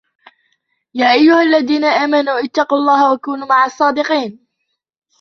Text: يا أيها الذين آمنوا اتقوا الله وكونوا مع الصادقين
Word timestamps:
يا 0.93 1.13
أيها 1.13 1.41
الذين 1.41 1.85
آمنوا 1.85 2.39
اتقوا 2.45 2.77
الله 2.77 3.13
وكونوا 3.13 3.47
مع 3.47 3.65
الصادقين 3.65 4.47